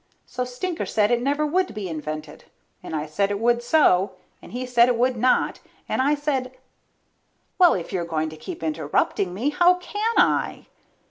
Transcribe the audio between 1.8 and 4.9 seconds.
invented, and I said it would so, and he said